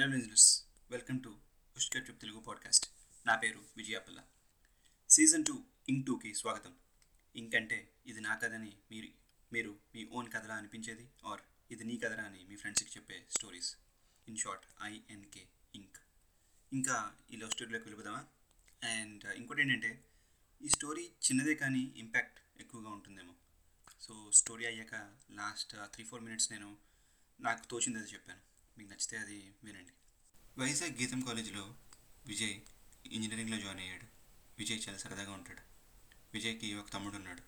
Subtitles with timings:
[0.00, 1.38] Hello listeners welcome to
[1.76, 2.86] Pushkar trip Telugu podcast
[3.26, 4.20] నా పేరు Vijaya Palla
[5.10, 6.76] season two ఇంక్ టూకి స్వాగతం.
[7.34, 9.08] ఇంక్ అంటే ఇది నా కథని మీరు
[9.52, 11.40] మీరు మీ ఓన్ కథలా అనిపించేది ఆర్
[11.70, 13.76] ఇది నీ కథరా అని మీ ఫ్రెండ్స్కి చెప్పే stories
[14.28, 15.98] in short INK ink
[16.72, 18.26] ఇంకా ఈ లవ్ స్టోరీలోకి వెళ్ళిపోదామా?
[18.84, 20.04] అండ్ uh, ఇంకోటి ఏంటంటే
[20.62, 23.34] ఈ స్టోరీ చిన్నదే కానీ ఇంపాక్ట్ ఎక్కువగా ఉంటుందేమో.
[24.00, 26.78] సో స్టోరీ అయ్యాక లాస్ట్ త్రీ ఫోర్ మినిట్స్ నేను
[27.40, 28.49] నాకు తోచింది అది చెప్పాను.
[28.80, 29.92] మీకు నచ్చితే అది వినండి.
[30.58, 31.76] వైజాగ్ గీతం కాలేజీలో
[32.26, 32.60] విజయ్
[33.06, 34.06] ఇంజనీరింగ్లో జాయిన్ అయ్యాడు.
[34.58, 35.60] విజయ్ చాలా సరదాగా ఉంటాడు.
[36.34, 37.42] విజయ్కి ఒక తమ్ముడు ఉన్నాడు.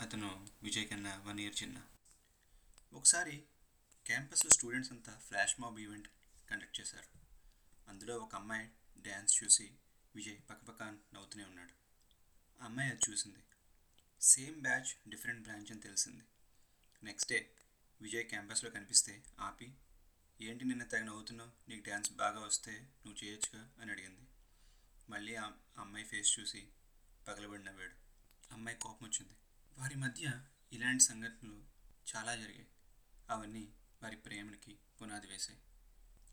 [0.00, 1.82] అతను విజయ్ కన్నా వన్ ఇయర్ చిన్న.
[2.92, 3.42] ఒకసారి
[4.06, 6.08] క్యాంపస్లో స్టూడెంట్స్ అంతా ఫ్లాష్ మాబ్ ఈవెంట్
[6.50, 7.18] కండక్ట్ చేశారు.
[7.88, 8.70] అందులో ఒక అమ్మాయి
[9.00, 9.70] డ్యాన్స్ చూసి
[10.16, 11.72] విజయ్ పక్కపక్క నవ్వుతూనే ఉన్నాడు.
[12.62, 13.38] ఆ అమ్మాయి అది చూసింది.
[14.20, 16.24] సేమ్ బ్యాచ్ డిఫరెంట్ బ్రాంచ్ అని తెలిసింది.
[17.02, 17.50] నెక్స్ట్ డే
[18.00, 19.72] విజయ్ క్యాంపస్లో కనిపిస్తే ఆపి
[20.42, 21.52] ఏంటి నిన్న తెగ నవ్వుతున్నావు?
[21.68, 22.72] నీకు డ్యాన్స్ బాగా వస్తే
[23.06, 23.72] నువ్వు చేయొచ్చుగా?
[23.80, 24.20] అని అడిగింది.
[25.10, 26.68] మళ్ళీ ఆ అమ్మాయి ఫేస్ చూసి
[27.28, 27.94] పగలబడి నవ్వాడు
[28.52, 29.36] అమ్మాయి కోపం వచ్చింది.
[29.78, 31.64] వారి మధ్య ఇలాంటి సంఘటనలు
[32.16, 32.66] చాలా జరిగాయి.
[33.30, 35.60] అవన్నీ వారి ప్రేమకి పునాది వేశాయి.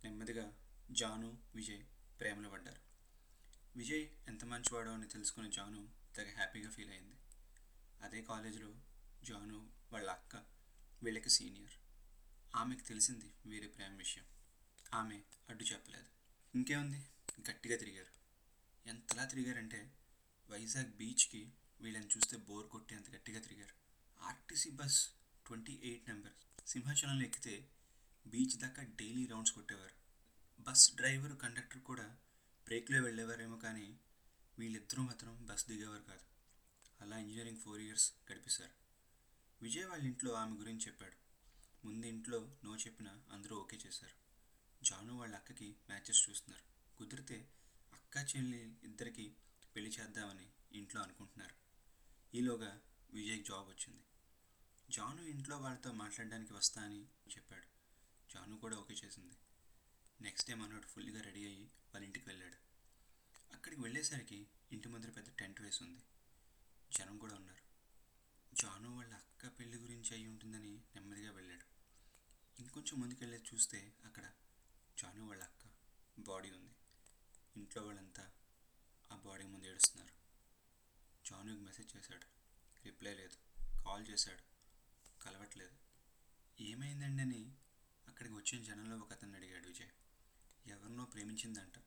[0.03, 0.53] నెమ్మదిగా
[0.91, 1.83] జాను విజయ్
[2.19, 2.81] ప్రేమలో పడ్డారు.
[3.75, 7.15] విజయ్ ఎంత మంచివాడో అని తెలుసుకున్న జాను తెగ హ్యాపీగా ఫీల్ అయింది.
[8.01, 8.73] అదే కాలేజీలో
[9.23, 10.35] జాను వాళ్ళ అక్క
[11.03, 11.78] వీళ్ళకి సీనియర్.
[12.55, 14.23] ఆమెకు తెలిసింది వీరి ప్రేమ విషయం.
[14.93, 16.05] ఆమె అడ్డు చెప్పలేదు.
[16.55, 17.09] ఇంకేముంది?
[17.49, 18.19] గట్టిగా తిరిగారు.
[18.89, 19.93] ఎంతలా తిరిగారంటే
[20.49, 23.75] వైజాగ్ బీచ్కి వీళ్ళని చూస్తే బోర్ కొట్టేంత గట్టిగా తిరిగారు.
[24.23, 25.09] RTC bus
[25.47, 26.67] twenty eight number.
[26.67, 27.69] సింహాచలంలో ఎక్కితే
[28.27, 29.95] బీచ్ దాకా డైలీ రౌండ్స్ కొట్టేవారు.
[30.61, 32.17] బస్ డ్రైవర్ కండక్టర్ కూడా
[32.65, 33.99] బ్రేక్లో వెళ్ళేవారేమో కానీ
[34.59, 36.19] వీళ్ళిద్దరూ మాత్రం బస్ దిగేవారు కాదు.
[37.01, 38.71] అలా ఇంజనీరింగ్ ఫోర్ ఇయర్స్ గడిపేశారు.
[39.61, 41.28] విజయ్ వాళ్ళ ఇంట్లో ఆమె గురించి చెప్పాడు.
[41.85, 44.29] ముందు ఇంట్లో నో చెప్పినా అందరూ ఓకే చేశారు.
[44.85, 46.97] జాను వాళ్ళ అక్కకి మ్యాచెస్ చూస్తున్నారు.
[46.97, 47.49] కుదిరితే
[47.93, 49.35] అక్క చెల్లి ఇద్దరికి
[49.75, 51.55] పెళ్ళి చేద్దామని ఇంట్లో అనుకుంటున్నారు.
[52.37, 52.81] ఈలోగా
[53.13, 54.03] విజయ్కి జాబ్ వచ్చింది.
[54.89, 57.65] జాను ఇంట్లో వాళ్ళతో మాట్లాడడానికి వస్తా అని చెప్పాడు.
[58.33, 59.37] జాను కూడా ఓకే చేసింది.
[60.21, 62.55] నెక్స్ట్ డే మనోడు ఫుల్గా రెడీ అయ్యి వాళ్ళ ఇంటికి వెళ్ళాడు.
[63.53, 66.01] అక్కడికి వెళ్ళేసరికి ఇంటి ముందర పెద్ద టెంట్ వేసి ఉంది
[66.91, 67.69] జనం కూడా ఉన్నారు.
[68.55, 70.81] జాను వాళ్ళ అక్క పెళ్ళి గురించి అయి ఉంటుందని
[72.79, 74.23] ఇంకొంచెం ముందుకెళ్ళి చూస్తే అక్కడ
[74.99, 75.65] జాను వాళ్ళ అక్క
[76.19, 76.75] బాడీ ఉంది.
[77.57, 78.31] ఇంట్లో వాళ్ళంతా
[79.11, 80.13] ఆ బాడీ ముందు ఏడుస్తున్నారు.
[81.29, 82.25] జానుకి మెసేజ్ చేశాడు.
[82.85, 83.63] రిప్లై లేదు.
[83.83, 84.43] కాల్ చేశాడు.
[85.23, 85.77] కలవట్లేదు.
[86.63, 87.55] ఏమైందండి అని
[88.07, 89.89] అక్కడికి వచ్చిన జనంలో ఒక అతను అడిగాడు విజయ్.
[90.67, 91.79] ఎవరినో ప్రేమించిందంట.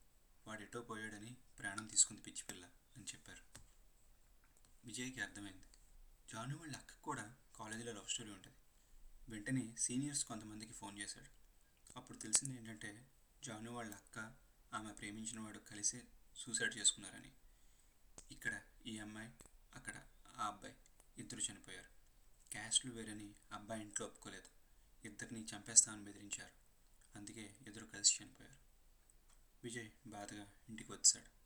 [0.47, 2.65] వాడు ఎటో పోయాడని ప్రాణం తీసుకుంది పిచ్చి పిల్ల
[2.97, 3.61] అని చెప్పారు.
[4.85, 5.65] విజయ్కి అర్థమైంది.
[6.33, 8.57] జాను వాళ్ళ అక్క కూడా కాలేజీలో లవ్ స్టోరీ ఉంటుంది.
[9.29, 11.43] వెంటనే సీనియర్స్ కొంతమందికి ఫోన్ చేశాడు.
[11.97, 13.07] అప్పుడు తెలిసింది ఏంటంటే
[13.45, 14.19] జాను వాళ్ళ అక్క
[14.75, 16.03] ఆమె ప్రేమించిన వాడు కలిసి
[16.37, 17.33] సూసైడ్ చేసుకున్నారని.
[18.31, 19.33] ఇక్కడ ఈ అమ్మాయి
[19.75, 19.97] అక్కడ
[20.37, 20.75] ఆ అబ్బాయి
[21.19, 21.89] ఇద్దరు చనిపోయారు.
[22.51, 24.49] క్యాస్ట్లు వేరని అబ్బాయి ఇంట్లో ఒప్పుకోలేదు.
[25.07, 26.53] ఇద్దరిని చంపేస్తామని బెదిరించారు.
[27.17, 28.57] అందుకే ఇద్దరు కలిసి చనిపోయారు.
[29.65, 31.43] విజయ్ బాధగా ఇంటికి వచ్చాడు.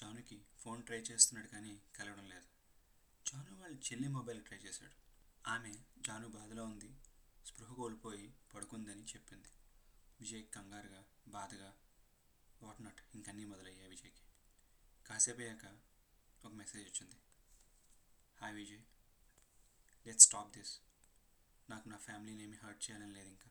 [0.00, 2.46] జానుకి ఫోన్ ట్రై చేస్తున్నాడు కానీ కలవడం లేదు.
[3.30, 4.92] జాను వాళ్ళ చెల్లి మొబైల్ ట్రై చేశాడు.
[5.48, 6.99] ఆమె జాను బాధలో ఉంది.
[7.46, 9.48] స్పృహ కోల్పోయి పడుకుందని చెప్పింది.
[10.20, 11.76] విజయ్ కంగారుగా బాధగా
[12.62, 13.02] వాట్ నాట్?
[13.14, 14.22] ఇంకన్నీ మొదలయ్యాయి విజయ్కి.
[15.06, 15.80] కాసేపు అయ్యాక
[16.44, 17.16] ఒక మెసేజ్ వచ్చింది.
[18.40, 18.82] Hi Vijay.
[20.06, 20.80] Let stop this.
[21.70, 23.50] నాకు నా ఫ్యామిలీని ఏమి హర్ట్ చేయాలని లేదు ఇంకా.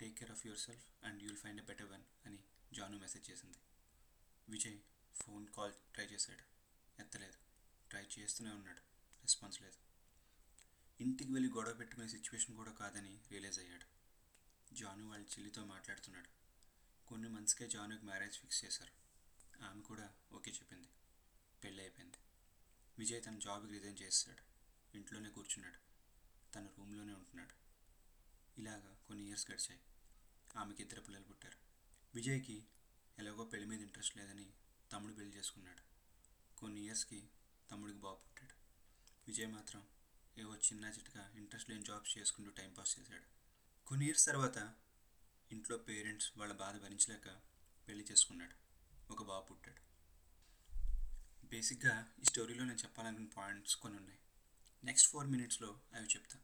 [0.00, 2.38] Take care of yourself and you'll find a better one అని
[2.72, 3.58] జాను మెసేజ్ చేసింది.
[4.48, 4.78] విజయ్
[5.14, 6.44] ఫోన్ కాల్ ట్రై చేశాడు.
[7.00, 7.34] ఎత్తలేదు.
[7.90, 8.80] ట్రై చేస్తూనే ఉన్నాడు.
[9.22, 9.93] రెస్పాన్స్ లేదు.
[11.00, 13.86] ఇంటికి వెళ్ళి గొడవ పెట్టుకునే సిచ్యువేషన్ కూడా కాదని రియలైజ్ అయ్యాడు.
[14.74, 16.28] జాను వాళ్ళ చెల్లితో మాట్లాడుతున్నాడు.
[17.06, 18.92] కొన్ని మంత్స్కే జానుకి మ్యారేజ్ ఫిక్స్ చేశారు.
[19.64, 20.88] ఆమె కూడా ఓకే చెప్పింది.
[21.64, 22.16] పెళ్ళి అయిపోయింది.
[22.98, 24.42] విజయ్ తన జాబ్కి రిజైన్ చేస్తాడు.
[24.96, 25.78] ఇంట్లోనే కూర్చున్నాడు.
[26.52, 27.54] తన రూమ్లోనే ఉంటున్నాడు.
[28.60, 29.80] ఇలాగా కొన్ని ఇయర్స్ గడిచాయి.
[30.56, 31.58] ఆమెకి ఇద్దరు పిల్లలు పుట్టారు.
[32.14, 32.66] విజయ్కి
[33.18, 34.52] ఎలాగో పెళ్ళి మీద ఇంట్రెస్ట్ లేదని
[34.92, 35.82] తమ్ముడు పెళ్ళి చేసుకున్నాడు.
[36.56, 37.28] కొన్ని ఇయర్స్కి
[37.70, 38.54] తమ్ముడికి బాబు పుట్టాడు.
[39.28, 39.86] విజయ్ మాత్రం
[40.38, 43.24] ఏవో చిన్న చిటగా ఇంట్రెస్ట్ లేని జాబ్స్ చేసుకుంటూ టైంపాస్ చేశాడు.
[43.86, 44.74] కొన్ని ఇయర్స్ తర్వాత
[45.52, 47.40] ఇంట్లో పేరెంట్స్ వాళ్ళ బాధ భరించలేక
[47.88, 48.54] పెళ్ళి చేసుకున్నాడు.
[49.12, 49.84] ఒక బాబు పుట్టాడు.
[51.46, 54.18] బేసిక్గా ఈ స్టోరీలో నేను చెప్పాలనుకున్న పాయింట్స్ కొన్ని ఉన్నాయి.
[54.84, 56.38] నెక్స్ట్ ఫోర్ మినిట్స్లో అవి చెప్తా.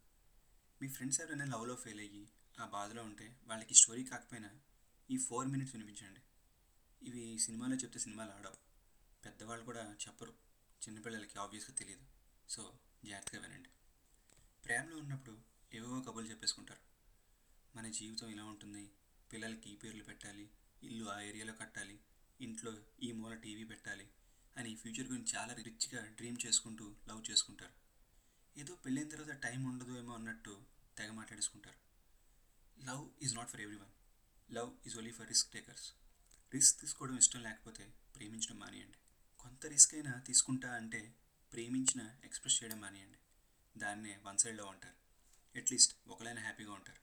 [0.83, 4.61] మీ ఫ్రెండ్స్ ఎవరైనా లవ్లో ఫెయిల్ అయ్యి ఆ బాధలో ఉంటే వాళ్ళకి స్టోరీ కాకపోయినా
[5.11, 6.21] ఈ ఫోర్ మినిట్స్ వినిపించండి.
[7.03, 8.57] ఇవి సినిమాలో చెప్తే సినిమాలు ఆడవు.
[9.25, 10.35] పెద్దవాళ్ళు కూడా చెప్పరు.
[10.89, 12.07] చిన్నపిల్లలకి ఆబ్వియస్గా తెలియదు
[12.49, 13.69] సో జాగ్రత్తగా వినండి.
[14.65, 15.39] ప్రేమలో ఉన్నప్పుడు
[15.75, 16.81] ఏవేవో కబుర్లు చెప్పేసుకుంటారు.
[17.77, 18.91] మన జీవితం ఇలా ఉంటుంది.
[19.33, 20.51] పిల్లలకి ఈ పేర్లు పెట్టాలి.
[20.83, 22.01] ఇల్లు ఆ ఏరియాలో కట్టాలి.
[22.41, 24.11] ఇంట్లో ఈ మూల టీవీ పెట్టాలి
[24.57, 27.73] అని ఫ్యూచర్ గురించి చాలా రిచ్గా డ్రీమ్ చేసుకుంటూ లవ్ చేసుకుంటారు.
[28.61, 30.63] ఏదో పెళ్ళైన తర్వాత టైం ఉండదు ఏమో అన్నట్టు
[30.99, 31.77] తెగ మాట్లాడేసుకుంటారు.
[32.85, 33.91] Love is not for everyone
[34.55, 35.93] love is only for risk takers.
[36.55, 38.99] Risk తీసుకోవడం ఇష్టం లేకపోతే ప్రేమించడం మానేయండి.
[39.39, 41.15] కొంత రిస్క్ అయినా తీసుకుంటా అంటే
[41.53, 43.19] ప్రేమించిన ఎక్స్ప్రెస్ చేయడం మానేయండి.
[43.77, 44.95] దాన్నే వన్ సైడ్ లవ్ అంటారు
[45.59, 47.01] అట్లీస్ట్ ఒకలైనా హ్యాపీగా ఉంటారు.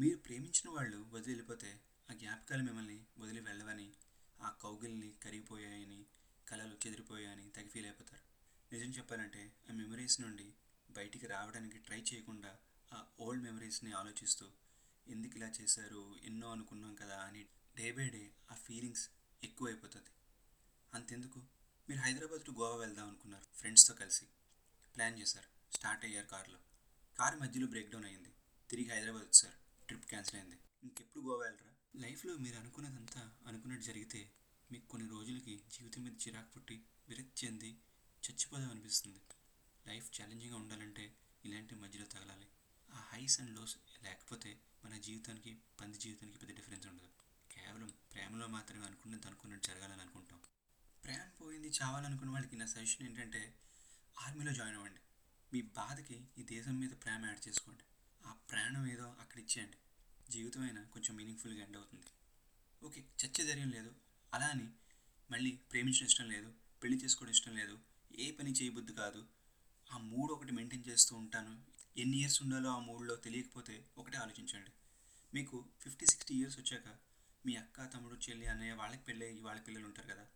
[0.00, 1.80] మీరు ప్రేమించిన వాళ్ళు వదిలి వెళ్ళిపోతే
[2.10, 3.92] ఆ జ్ఞాపకాలు మిమ్మల్ని వదిలి వెళ్ళవని
[4.40, 6.06] ఆ కౌగిల్ని కరిగిపోయాయని
[6.48, 8.22] కళలు చెదిరిపోయాయని తగి ఫీల్ అయిపోతారు.
[8.72, 10.54] నిజం చెప్పాలంటే ఆ మెమరీస్ నుండి
[10.90, 12.58] బయటికి రావడానికి ట్రై చేయకుండా
[12.92, 14.46] ఆ ఓల్డ్ మెమరీస్ని ఆలోచిస్తూ
[15.08, 17.46] ఎందుకు ఇలా చేశారు ఎన్నో అనుకున్నాం కదా అని
[17.76, 19.10] డే బై డే ఆ ఫీలింగ్స్
[19.44, 20.10] ఎక్కువైపోతుంది.
[20.94, 21.38] అంతెందుకు?
[21.88, 24.26] మీరు హైదరాబాద్ టు గోవా వెళ్దాం అనుకున్నారు ఫ్రెండ్స్తో కలిసి.
[24.96, 25.76] ప్లాన్ చేశారు.
[25.76, 26.58] స్టార్ట్ అయ్యారు కారులో.
[27.18, 28.34] కారు మధ్యలో బ్రేక్ డౌన్ అయింది
[28.70, 29.86] తిరిగి హైదరాబాద్ వచ్చారు.
[29.86, 30.58] ట్రిప్ క్యాన్సిల్ అయింది.
[30.82, 31.72] ఇంకెప్పుడు గోవా వెళ్ళరా?
[31.96, 34.32] లైఫ్లో మీరు అనుకున్నదంతా అనుకున్నట్టు జరిగితే
[34.72, 37.80] మీకు కొన్ని రోజులకి జీవితం మీద చిరాకు పుట్టి విరక్తి చెంది
[38.26, 39.20] చచ్చిపోదాం అనిపిస్తుంది.
[39.86, 42.48] లైఫ్ ఛాలెంజింగ్గా ఉండాలంటే ఇలాంటి మధ్యలో తగలాలి.
[42.90, 47.08] ఆ హైస్ అండ్ లోస్ లేకపోతే మన జీవితానికి పంది జీవితానికి పెద్ద డిఫరెన్స్ ఉండదు.
[47.52, 50.40] కేవలం ప్రేమలో మాత్రమే అనుకున్నది అనుకున్నట్టు జరగాలని అనుకుంటాం.
[51.04, 53.54] ప్రేమ పోయింది చావాలనుకున్న వాళ్ళకి నా సజెషన్ ఏంటంటే
[54.18, 55.00] ఆర్మీలో జాయిన్ అవ్వండి.
[55.52, 57.84] మీ బాధకి ఈ దేశం మీద ప్రేమ యాడ్ చేసుకోండి.
[58.26, 59.78] ఆ ప్రాణం ఏదో అక్కడ ఇచ్చేయండి
[60.30, 62.06] జీవితం అయినా కొంచెం మీనింగ్ఫుల్గా ఎండ్ అవుతుంది.
[62.82, 63.94] ఓకే చచ్చే ధైర్యం లేదు.
[64.34, 64.68] అలా అని
[65.30, 66.54] మళ్ళీ ప్రేమించడం ఇష్టం లేదు.
[66.82, 67.78] పెళ్ళి చేసుకోవడం ఇష్టం లేదు.
[68.18, 69.26] ఏ పని చేయబుద్ది కాదు.
[69.92, 71.64] ఆ మూడు ఒకటి మెయింటైన్ చేస్తూ ఉంటాను.
[71.96, 74.70] ఎన్ని ఇయర్స్ ఉండాలో ఆ మూడులో తెలియకపోతే ఒకటే ఆలోచించండి.
[75.34, 76.98] మీకు ఫిఫ్టీ సిక్స్టీ ఇయర్స్ వచ్చాక
[77.46, 80.26] మీ అక్క తమ్ముడు చెల్లి అన్నయ్య వాళ్ళకి పెళ్ళి వాళ్ళ పిల్లలు ఉంటారు కదా.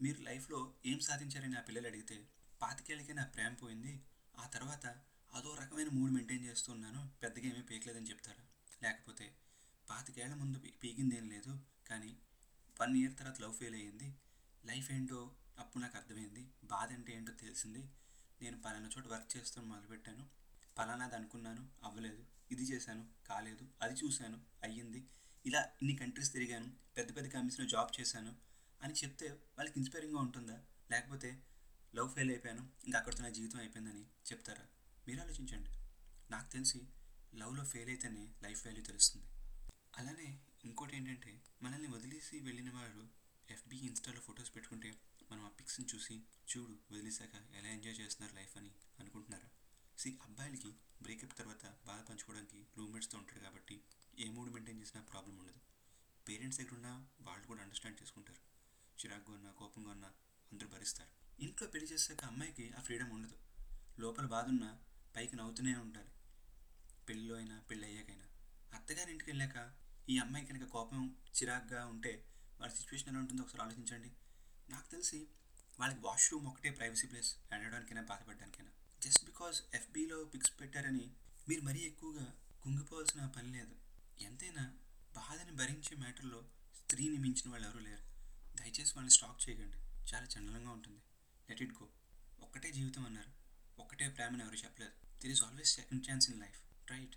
[0.00, 2.28] మీరు లైఫ్లో ఏం సాధించారని ఆ పిల్లలు అడిగితే
[2.62, 4.04] పాతికేళ్ళకే నా ప్రేమ పోయింది.
[4.38, 4.86] ఆ తర్వాత
[5.34, 8.44] అదో రకమైన మూడు మెయింటైన్ చేస్తున్నాను పెద్దగా ఏమీ పీకలేదని చెప్తారా.
[8.82, 9.36] లేకపోతే
[9.90, 11.60] పాతికేళ్ళ ముందు పీకింది ఏం లేదు.
[11.86, 12.18] కానీ
[12.80, 14.14] వన్ ఇయర్ తర్వాత లవ్ ఫెయిల్ అయ్యింది.
[14.64, 16.50] లైఫ్ ఏంటో అప్పుడు నాకు అర్థమైంది.
[16.64, 17.90] బాధ అంటే ఏంటో తెలిసింది.
[18.42, 20.28] నేను పలానా చోట వర్క్ చేస్తూ మొదలుపెట్టాను.
[20.78, 21.68] పలానాది అనుకున్నాను.
[21.84, 22.24] అవ్వలేదు.
[22.50, 23.08] ఇది చేశాను.
[23.26, 23.68] కాలేదు.
[23.82, 24.40] అది చూశాను.
[24.62, 25.06] అయ్యింది.
[25.46, 26.72] ఇలా ఇన్ని కంట్రీస్ తిరిగాను.
[26.96, 28.36] పెద్ద పెద్ద కంపెనీస్లో జాబ్ చేశాను.
[28.82, 30.62] అని చెప్తే వాళ్ళకి ఇన్స్పైరింగ్గా ఉంటుందా?
[30.90, 31.42] లేకపోతే
[31.96, 32.72] లవ్ ఫెయిల్ అయిపోయాను.
[32.84, 34.66] ఇంకా అక్కడితో నా జీవితం అయిపోయిందని చెప్తారా?
[35.08, 35.70] మీరు ఆలోచించండి.
[36.30, 36.88] నాకు తెలిసి
[37.34, 39.26] లవ్లో ఫెయిల్ అయితేనే లైఫ్ వాల్యూ తెలుస్తుంది.
[39.96, 43.08] అలానే ఇంకోటి ఏంటంటే మనల్ని వదిలేసి వెళ్ళిన వాడు
[43.50, 45.00] ఎఫ్బీ ఇన్స్టాలో ఫొటోస్ పెట్టుకుంటే
[45.30, 46.22] మనం ఆ పిక్స్ని చూసి
[46.56, 49.48] చూడు వదిలేసాక ఎలా ఎంజాయ్ చేస్తున్నారు లైఫ్ అని అనుకుంటున్నారా?
[49.98, 53.84] సి అబ్బాయిలకి బ్రేకప్ తర్వాత బాధ పంచుకోవడానికి రూమ్మేట్స్తో ఉంటాడు కాబట్టి
[54.18, 55.60] ఏ మూడ్ మెయింటైన్ చేసినా ప్రాబ్లం ఉండదు.
[56.28, 58.38] పేరెంట్స్ దగ్గర ఉన్నా వాళ్ళు కూడా అండర్స్టాండ్ చేసుకుంటారు.
[59.04, 60.08] చిరాకుగా ఉన్నా కోపంగా ఉన్నా
[60.52, 61.21] అందరూ భరిస్తారు.
[61.42, 63.36] ఇంట్లో పెళ్ళి చేశాక అమ్మాయికి ఆ ఫ్రీడమ్ ఉండదు.
[64.00, 64.78] లోపల బాధ ఉన్నా
[65.16, 66.08] పైకి నవ్వుతూనే ఉండాలి.
[67.08, 68.24] పెళ్ళిలో అయినా పెళ్ళి అయ్యాకైనా.
[68.74, 69.72] అత్తగారి ఇంటికి వెళ్ళాక
[70.08, 72.26] ఈ అమ్మాయి కనుక కోపం చిరాగ్గా ఉంటే
[72.60, 74.12] వాళ్ళ సిచ్యువేషన్ ఎలా ఉంటుందో ఒకసారి ఆలోచించండి.
[74.70, 75.26] నాకు తెలిసి
[75.80, 78.70] వాళ్ళకి వాష్రూమ్ ఒకటే ప్రైవసీ ప్లేస్ అడగడానికైనా బాధపడడానికైనా.
[79.02, 81.10] జస్ట్ బికాజ్ ఎఫ్బీలో పిక్స్ పెట్టారని
[81.48, 83.76] మీరు మరీ ఎక్కువగా కుంగిపోవాల్సిన పని లేదు.
[84.20, 84.72] ఎంతైనా
[85.16, 86.44] బాధని భరించే మ్యాటర్లో
[86.74, 88.02] స్త్రీని మించిన వాళ్ళు ఎవరూ లేరు.
[88.56, 89.76] దయచేసి వాళ్ళని స్టాక్ చేయకండి.
[90.14, 91.00] చాలా చండలంగా ఉంటుంది.
[91.50, 91.88] లెట్ ఇట్ గో
[92.42, 93.32] ఒక్కటే జీవితం అన్నారు.
[93.80, 94.92] ఒక్కటే ప్రేమని ఎవరు చెప్పలేదు.
[95.20, 97.16] There is always second chance in life right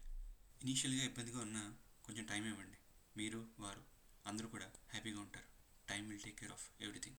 [0.62, 2.78] ఇనీషియల్గా ఇబ్బందిగా ఉన్నా కొంచెం టైం ఇవ్వండి.
[3.18, 3.84] మీరు వారు
[4.28, 5.46] అందరూ కూడా హ్యాపీగా ఉంటారు.
[5.90, 7.16] Time will take care of everything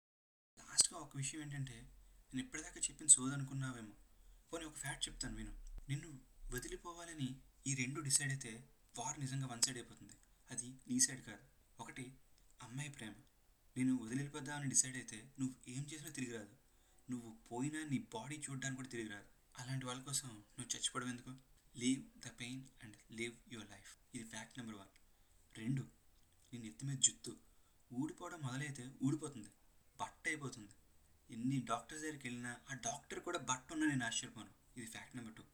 [0.59, 1.77] లాస్ట్గా ఒక విషయం ఏంటంటే
[2.35, 3.93] నేను ఇప్పటిదాకా చెప్పిన సోదనుకున్నావేమో
[4.53, 5.53] పోనీ ఒక ఫ్యాక్ట్ చెప్తాను విను.
[5.89, 6.21] నిన్ను
[6.55, 10.13] వదిలిపోవాలని ఈ రెండు డిసైడ్ అయితే వార్ నిజంగా వన్ సైడ్ అయిపోతుంది.
[10.51, 11.45] అది నీ సైడ్ కాదు.
[11.81, 12.19] ఒకటి
[12.63, 13.15] అమ్మాయి ప్రేమ.
[13.77, 16.66] నేను వదిలిపోద్దామని డిసైడ్ అయితే నువ్వు ఏం చేసినా తిరిగి రాదు.
[17.11, 19.29] నువ్వు పోయినా నీ బాడీ చూడడానికి కూడా తిరిగి రాదు.
[19.59, 21.33] అలాంటి వాళ్ళ కోసం నువ్వు చచ్చిపోవడం ఎందుకు?
[21.77, 24.93] Leave the pain and live your life ఇది ఫ్యాక్ట్ నెంబర్ వన్
[25.59, 25.85] రెండు
[26.53, 27.37] నీ నెత్తి మీద జుత్తు.
[27.93, 29.51] ఊడిపోవడం మొదలైతే ఊడిపోతుంది.
[30.01, 30.73] బట్ట అయిపోతుంది.
[31.31, 34.51] ఎన్ని డాక్టర్స్ దగ్గరికి వెళ్ళినా ఆ డాక్టర్ కూడా బట్ట ఉన్నా నేను ఆశ్చర్యపోను.
[34.77, 35.45] ఇది ఫ్యాక్ట్ నెంబర్ టూ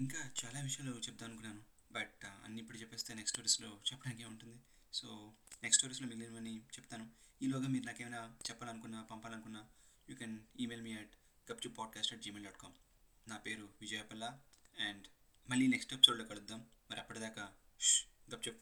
[0.00, 1.62] ఇంకా చాలా విషయాలు చెప్దాం అనుకున్నాను.
[1.92, 4.58] బట్ అన్ని ఇప్పుడు చెప్పేస్తే నెక్స్ట్ స్టోరీస్లో చెప్పడానికి ఏముంటుంది?
[4.92, 7.06] సో నెక్స్ట్ స్టోరీస్లో మిగిలినవని చెప్తాను.
[7.42, 9.62] ఈలోగా మీరు నాకేమైనా చెప్పాలనుకున్నా పంపాలనుకున్నా
[10.10, 11.10] you can email me at
[11.52, 12.72] Gupchup podcast at Gmail dot com
[13.28, 14.38] నా పేరు విజయపల్ల
[14.78, 15.06] అండ్
[15.50, 16.66] మళ్ళీ నెక్స్ట్ ఎపిసోడ్లో కలుద్దాం.
[16.90, 17.52] మరి అప్పటిదాకా
[18.34, 18.56] గప్చుప్